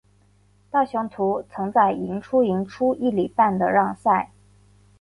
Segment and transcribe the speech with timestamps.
[0.71, 4.31] 大雄图曾在赢出赢出一哩半的让赛。